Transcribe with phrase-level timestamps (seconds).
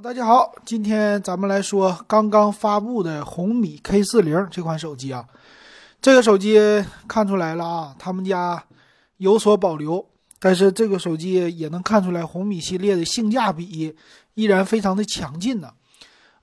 [0.00, 5.26] 大家好，今天咱们来说刚刚发布的红米 K 四零这款手机啊。
[6.00, 6.56] 这个手机
[7.08, 8.62] 看出来了啊，他们家
[9.16, 10.06] 有所保留，
[10.38, 13.92] 但是这个手机也能看出来红米系列的性价比
[14.34, 15.72] 依然非常的强劲呢。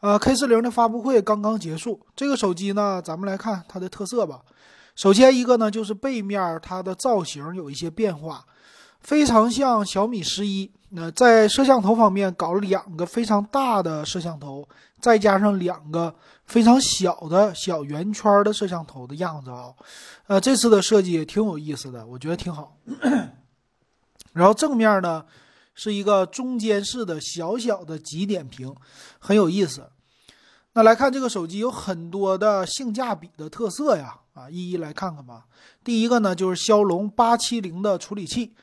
[0.01, 4.41] 呃，K 四零的发布会刚刚结束，这个手机呢，咱们来看它的特色吧。
[4.97, 8.43] 首先一个呢，就是背面它的造型有一些变化。
[8.99, 14.65] 非常像小米十一，那在摄像头方面搞了两个非常大的摄像头，
[15.01, 19.73] 再加上两个非常小的小圆圈的摄像头的样子啊，
[20.27, 22.77] 呃，这次的设计也挺有意思的，我觉得挺好。
[24.31, 25.25] 然后正面呢
[25.73, 28.73] 是一个中间式的小小的极点屏，
[29.19, 29.89] 很有意思。
[30.73, 35.45] 那来看这个手机有很多的性价比的特色呀，啊，一一来看看吧。
[35.83, 38.53] 第一个呢就是骁龙八七零的处理器。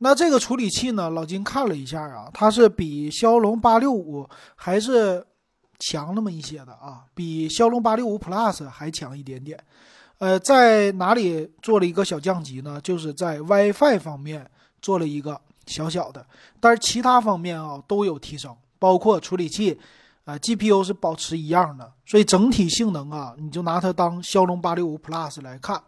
[0.00, 1.10] 那这个处理器呢？
[1.10, 5.26] 老金看了一下啊，它是比骁龙八六五还是
[5.80, 9.58] 强那么一些的啊，比骁龙八六五 Plus 还强一点点。
[10.18, 12.80] 呃，在哪里做了一个小降级呢？
[12.80, 14.48] 就是在 WiFi 方面
[14.80, 16.24] 做了一个小小的，
[16.60, 19.78] 但是其他方面啊都有提升，包括处理器
[20.24, 25.82] 啊 GPU 是保持一样的，所以整体性能啊，你就拿它当骁龙八六五 Plus 来看。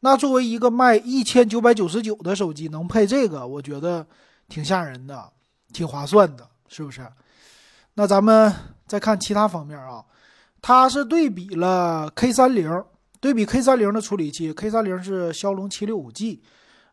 [0.00, 4.06] 那作为一个卖一千九百九十九的手机，能配这个，我觉得
[4.48, 5.32] 挺吓人的，
[5.72, 7.06] 挺划算的，是不是？
[7.94, 8.52] 那咱们
[8.86, 10.04] 再看其他方面啊，
[10.60, 12.84] 它是对比了 K 三零，
[13.20, 16.42] 对比 K 三零的处理器，K 三零是骁龙七六五 G，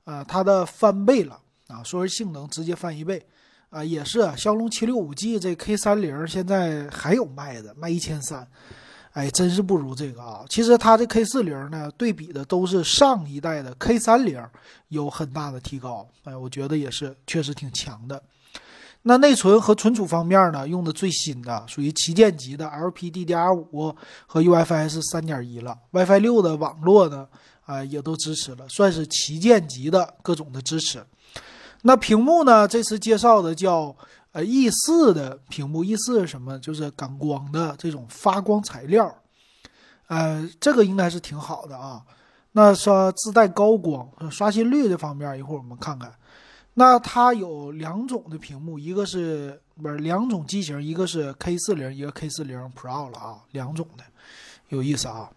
[0.06, 3.28] 啊，它的翻倍了啊，说是性能直接翻一倍
[3.70, 8.48] 啊，也是骁龙七六五 G 这 K 三零现在还有卖的，卖一千三。
[9.14, 10.44] 哎，真是不如这个啊！
[10.50, 14.44] 其实它这 K 四零呢，对比的都是上一代的 K 三零，
[14.88, 16.08] 有很大的提高。
[16.23, 18.22] 哎，我觉得也是，确实挺强的。
[19.03, 25.78] 那内存和存储方面呢，用的最新的，属于旗舰级的 LPDDR5 和 UFS 三点一了。
[25.91, 27.28] WiFi 六的网络呢，
[27.66, 31.06] 啊，也都支持了，算是旗舰级的各种的支持。
[31.84, 33.96] 那屏幕呢，这次介绍的叫。
[34.34, 36.60] 呃，E 四的屏幕，E 四是什么？
[36.60, 39.16] 就是感光的这种发光材料，
[40.08, 42.02] 呃，这个应该是挺好的啊。
[42.52, 46.12] 那说自带高光，刷新率这方面，一会儿我们看看。
[46.74, 54.04] 那它有两种的屏幕，一个是不是两种机型，一个是 K 四零，一个 K 四零 Pro 了啊，两种的，
[54.70, 55.30] 有意思啊。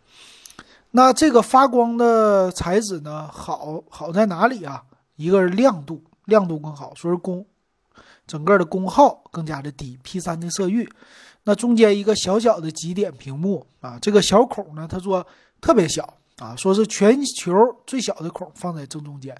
[0.92, 4.82] 那这个发光的材质呢，好好在哪里啊？
[5.16, 7.44] 一个是亮度，亮度更好，说是功。
[8.26, 10.88] 整个的功耗更加的低，P3 的色域，
[11.44, 15.24] 那中间一个小小的极点屏幕啊，这个小孔呢，他说
[15.60, 17.52] 特别小啊，说是全球
[17.86, 19.36] 最小的孔放在正中间。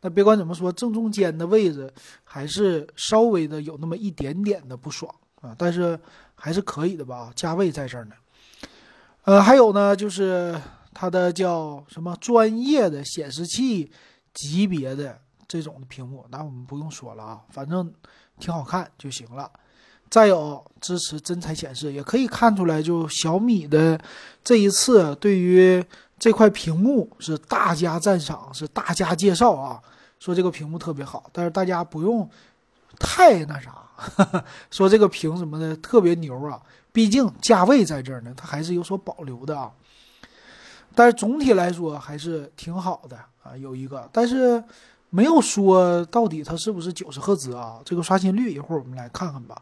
[0.00, 1.92] 那别管怎么说，正中间的位置
[2.24, 6.00] 还是稍微的有那么一点点的不爽啊，但是
[6.34, 8.14] 还是可以的吧，价位在这儿呢。
[9.24, 10.58] 呃，还有呢，就是
[10.94, 13.92] 它的叫什么专业的显示器
[14.32, 17.92] 级别的这种的屏幕，那我们不用说了啊，反正。
[18.40, 19.48] 挺好看就行了，
[20.08, 24.00] 再有支持真彩显示，也可以看出来，就小米的
[24.42, 25.84] 这一次对于
[26.18, 29.80] 这块屏幕是大加赞赏，是大加介绍啊，
[30.18, 32.28] 说这个屏幕特别好，但是大家不用
[32.98, 33.72] 太那啥，
[34.72, 39.70] 说这个屏什么的特别牛啊，毕竟价位在这儿呢，它还是有所保留的啊。
[40.94, 44.64] 但是总体来说还是挺好的啊，有一个，但是。
[45.10, 47.80] 没有说到底它是不是九十赫兹啊？
[47.84, 49.60] 这个刷新率一会儿我们来看看吧。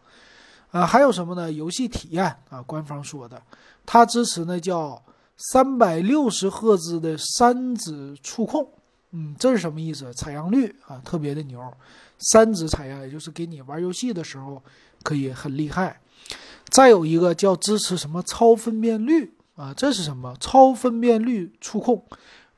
[0.71, 1.51] 啊，还有什么呢？
[1.51, 3.41] 游戏体验啊，官方说的，
[3.87, 5.03] 它支持呢叫
[5.39, 8.69] 三百六十赫兹的三指触控。
[9.13, 10.13] 嗯，这是什么意思？
[10.13, 11.59] 采样率啊特别的牛，
[12.19, 14.63] 三指采样，也就是给你玩游戏的时候
[15.03, 15.99] 可以很厉害。
[16.69, 19.73] 再有一个叫支持什么超分辨率啊？
[19.73, 20.37] 这是什么？
[20.39, 22.05] 超分辨率触控，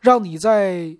[0.01, 0.97] 让你在。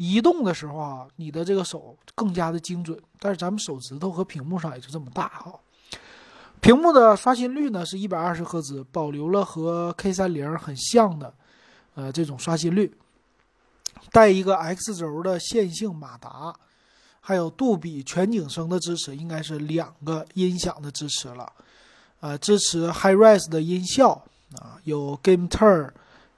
[0.00, 5.54] 移动的时候啊，你的这个手更加的精准，但是咱们手指头和屏幕上也就这么大哈。
[6.62, 11.34] 屏幕的刷新率呢是一百二十赫兹，保留了和 K 三零很像的，
[11.96, 12.90] 呃，这种刷新率。
[14.10, 16.54] 带一个 X 轴的线性马达，
[17.20, 21.52] 还有杜比全景声的支持，应该是两个音响的支持了。
[22.20, 24.12] 呃，支持 HiRes 的音效
[24.54, 25.90] 啊，有 Game Turn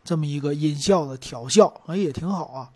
[0.03, 2.69] 这么一个音效的调校，哎，也挺好啊。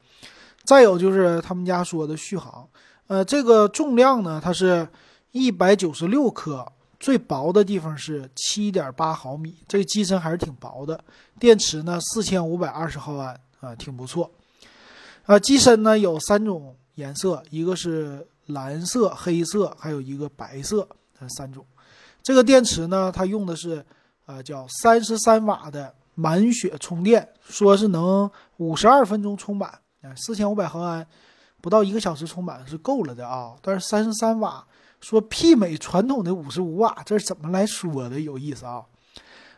[0.66, 2.68] 再有就是他们家说的续航，
[3.06, 4.86] 呃，这个重量呢，它是
[5.30, 6.66] 一百九十六克，
[6.98, 10.98] 最薄的地方是七点八毫米，这个机身还是挺薄的。
[11.38, 14.28] 电池呢，四千五百二十毫安啊，挺不错。
[15.24, 21.64] 啊，机身呢有三种颜色，一个是蓝色、黑色，还有一个白色，这三种。
[22.22, 23.84] 这个电池呢，它用的是
[24.26, 31.06] 呃叫三十三瓦的满血充电，说是能五十二分钟充满，啊，四千五百毫安，
[31.60, 33.54] 不到一个小时充满是够了的啊。
[33.62, 34.64] 但是三十三瓦
[35.00, 38.20] 说媲美传统的五十五瓦，这是怎么来说的？
[38.20, 38.82] 有意思啊。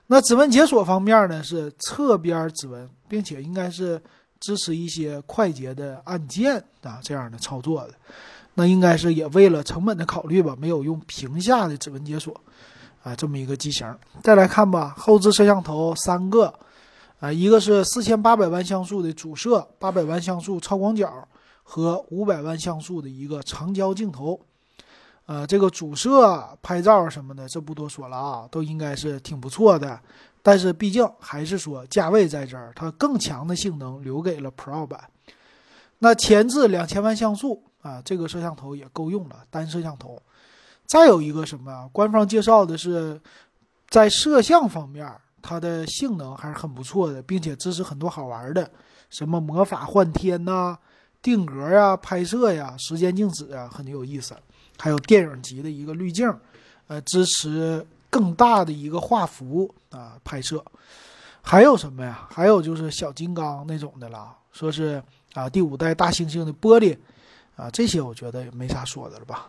[0.06, 4.00] 那指纹解锁方面呢，是侧边指纹，并且应该是
[4.40, 7.94] 支持一些快捷的按键啊这样的操作的。
[8.54, 12.40] 那应该是也为了成本的考虑吧，没有用屏下的指纹解锁
[13.02, 13.86] 啊这么一个机型。
[14.22, 16.52] 再来看吧，后置摄像头三个，
[17.20, 21.26] 啊，一个是四千八百万像素的主摄，八百万像素超广角
[21.62, 24.40] 和五百万像素的一个长焦镜头。
[25.26, 30.00] 呃，这个主摄拍照什么的，这不多说了啊，都应该是挺不错的。
[30.42, 34.98] 但是毕竟还是说价位在这儿，它更强的性能留给了 Pro 版。
[35.98, 40.22] 那前置两千万像素啊，这个摄像头也够用了，单摄像头。
[40.86, 43.20] 再有一个什么，官方介绍的是，
[43.90, 45.12] 在摄像方面，
[45.48, 48.70] 它的性能还是很不错的，并且支持很多好玩的，
[49.08, 50.76] 什么魔法换天呐、
[51.22, 54.36] 定格呀、拍摄呀、时间静止啊，很有意思。
[54.78, 56.30] 还有电影级的一个滤镜，
[56.86, 60.62] 呃，支持更大的一个画幅啊拍摄。
[61.40, 62.28] 还有什么呀？
[62.30, 65.02] 还有就是小金刚那种的了，说是
[65.32, 66.94] 啊第五代大猩猩的玻璃
[67.56, 69.48] 啊，这些我觉得也没啥说的了吧。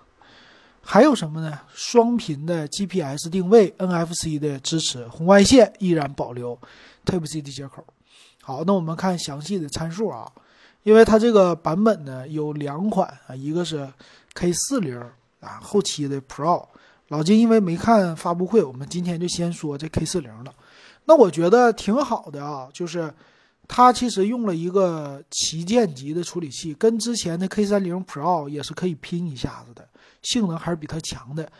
[0.81, 1.59] 还有什么呢？
[1.73, 6.59] 双频的 GPS 定位，NFC 的支持，红外线依然保留
[7.05, 7.85] Type C 的接口。
[8.41, 10.31] 好，那我们看详细的参数啊，
[10.83, 13.91] 因为它这个版本呢有两款啊，一个是
[14.33, 15.01] K 四零。
[15.41, 16.67] 啊，后期的 Pro，
[17.07, 20.53] 老金因为没看发布会，我们今天就先说这 K 四零了。
[21.05, 23.09] 那我觉得挺好的啊，就是
[23.65, 29.87] 它其实用了一个旗舰级的处理器，跟之前的 K 三零 Pro 也是可以拼一下子的，
[30.21, 31.51] 性能还是比它强的。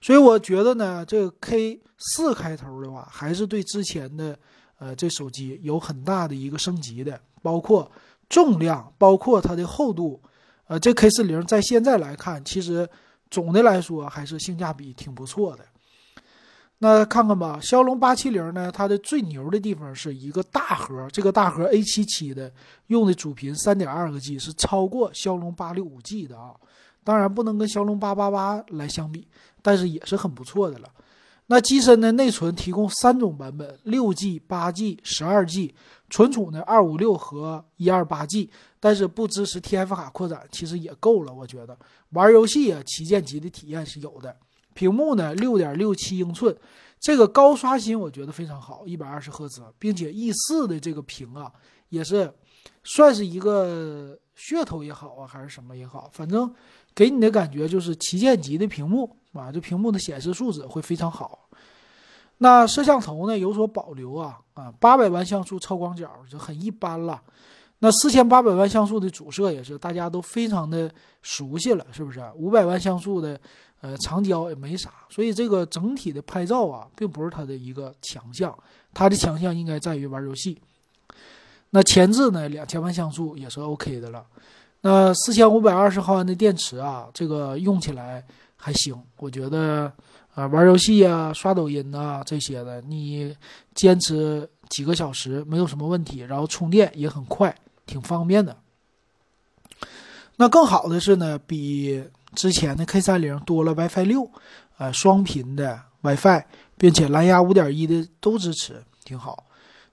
[0.00, 4.38] 所以我觉得呢，这个 K 四开头的话，还是对之前的
[4.78, 7.90] 呃这手机有很大的一个升级的，包括
[8.28, 10.20] 重量，包括它的厚度。
[10.66, 12.88] 呃，这 K 四零在现在来看，其实。
[13.30, 15.62] 总的来说还是性价比挺不错的。
[16.78, 22.50] 那看看吧，骁龙八七零呢，它的最牛的地方是一个大核，这个大核 A 七七的
[22.86, 26.54] 用的主频三点二个 G 是超过骁龙八六五 G 的啊，
[27.08, 29.26] 当然不能跟骁龙八八八来相比，
[29.62, 30.90] 但是也是很不错的了。
[31.46, 35.74] 那机身的内存提供三种版本，六 G、八 G、十二 G，
[36.10, 38.50] 存储呢二五六和一二八 G。
[38.78, 41.32] 但是不支持 TF 卡扩展，其实也够了。
[41.32, 41.74] 我觉得
[42.10, 44.36] 玩游戏啊，旗舰级的体验是有的。
[44.74, 46.54] 屏幕呢，六点六七英寸，
[47.00, 51.50] 这个高刷新我觉得非常好，一百二十赫兹，并且 E 四的这个屏啊，
[51.88, 52.30] 也是
[52.84, 56.54] 算是一个噱头也好啊，还是什么也好，反正
[56.94, 61.48] 给你的感觉就是旗舰级的屏幕啊，这屏幕的显示素质会非常好。
[62.38, 67.20] 那摄像头呢有所保留啊啊，八百万像素超广角就很一般了。
[67.80, 70.88] 那四千八百万像素的主摄也是大家都非常的
[71.22, 72.20] 熟悉了，是不是？
[72.36, 73.40] 五百万像素的，
[73.80, 78.56] 呃，长焦也没啥，所以这个整体的拍照啊，并不是它的一个强项，
[78.94, 80.60] 它的强项应该在于玩游戏。
[81.70, 84.24] 那前置呢，两千万像素也是 OK 的了。
[84.80, 88.24] 那四千五百二十毫安的电池啊，这个用起来
[88.56, 89.92] 还行，我觉得
[90.34, 93.36] 啊，玩游戏啊、刷抖音啊这些的，你
[93.74, 97.54] 坚持几个小时没有什么问题，然后充电也很快。
[97.88, 98.54] 挺方便的。
[100.36, 104.30] 那更好的是呢，比之前的 K 三零多了 WiFi 六，
[104.76, 106.44] 呃，双频的 WiFi，
[106.76, 109.42] 并且蓝牙五点一的都支持，挺好。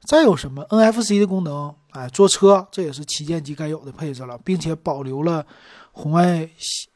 [0.06, 5.46] 再有什么 NFC 的功能，哎，坐车这也是旗舰机该有的配置了，并且保留了
[5.92, 6.48] 红外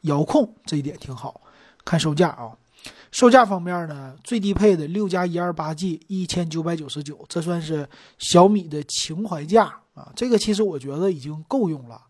[0.02, 1.40] 遥控，这一点挺好。
[1.84, 2.52] 看售价啊，
[3.10, 7.88] 售价方面呢，最低配的六加一二八 G 一千九百九十九，这算是
[8.18, 9.74] 小米的情怀价。
[9.94, 12.00] 啊，这个其实我觉得已经够用了，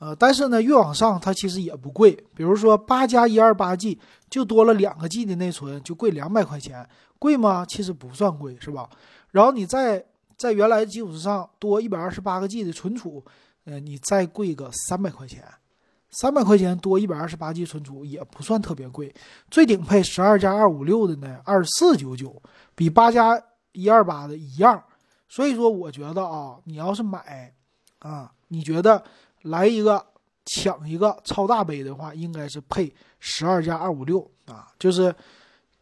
[0.00, 2.12] 呃，但是呢，越往上它其实也不贵。
[2.34, 3.98] 比如说八加一二八 G
[4.28, 6.86] 就多了两个 G 的内存，就贵两百块钱，
[7.18, 7.64] 贵吗？
[7.64, 8.90] 其实不算贵，是吧？
[9.30, 10.04] 然后你再
[10.36, 13.24] 在原来的基础之上多一百二十八个 G 的存储，
[13.64, 15.44] 呃，你再贵个三百块钱，
[16.10, 19.14] 三百块钱多一百二十八 G 存储也不算特别贵。
[19.50, 22.42] 最顶配十二加二五六的呢，二四九九，
[22.74, 23.42] 比八加
[23.72, 24.82] 一二八的一样。
[25.28, 27.52] 所以说，我觉得啊，你要是买，
[27.98, 29.04] 啊，你觉得
[29.42, 30.02] 来一个
[30.46, 35.14] 抢一个超大杯的话，应该是配十二加二五六啊，就是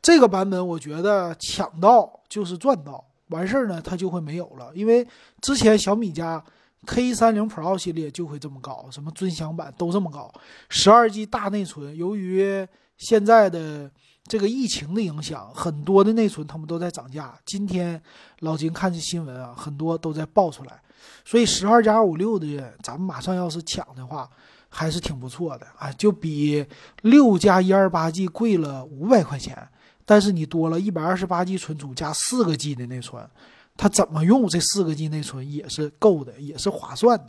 [0.03, 4.71] 这个版本，我觉得抢到就是赚到，完事儿呢，它就会没有了。
[4.75, 5.07] 因为
[5.41, 6.43] 之前小米家
[6.87, 10.33] K 三零 Pro 系列就会这么搞，什么尊享版都这么搞，
[10.69, 11.97] 十二 G 大内存。
[11.97, 12.67] 由于
[12.97, 13.91] 现在的
[14.25, 17.37] 这个疫情的影响，很多的内存他们都在涨价。
[17.45, 18.01] 今天
[18.41, 20.81] 老金看这新闻啊，很多都在爆出来，
[21.25, 24.31] 所以十二加二五六的，咱们马上要是抢的话，
[24.69, 26.65] 还是挺不错的啊，就比
[27.03, 29.69] 六加一二八 G 贵了五百块钱，
[30.07, 33.29] 但是你多了一百二十八 G 存储加四个 G 的内存，
[33.77, 37.29] 它怎么用这四个 G 内存也是够的，也是划算的。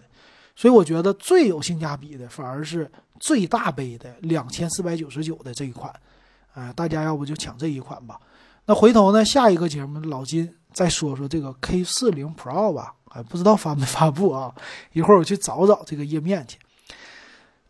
[0.55, 5.93] 所以我觉得最有性价比的反而是最大杯的两千四百九十九的这一款，
[6.53, 8.19] 啊，大家要不就抢这一款吧。
[8.65, 14.53] 那回头呢，下一个节目老金再说说这个 K 四零 Pro 吧，还不知道发没发布啊？
[14.93, 16.57] 一会儿我去找找这个页面去。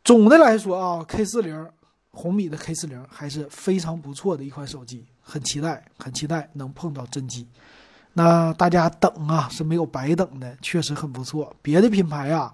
[0.04, 1.70] 总的来说啊，K 四零
[2.18, 7.48] 红米的 K 四零还是非常不错的一款手机，很期待，很期待能碰到真机。
[8.14, 11.56] 那大家等啊是没有白等的，确实很不错。
[11.62, 12.52] 别的品牌啊。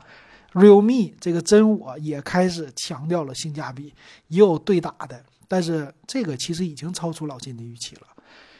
[0.52, 3.92] realme 这个真我也开始强调了性价比，
[4.28, 8.02] 也有对打的，但是这个其实已经超出老金的预期了。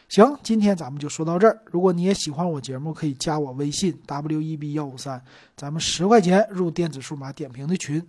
[0.08, 1.62] 行，今天咱们就说到这儿。
[1.66, 5.22] 如果你也喜欢我节目，可以加我微信 w e b 幺五三，
[5.56, 8.04] 咱们十块钱入电子数码点评的群。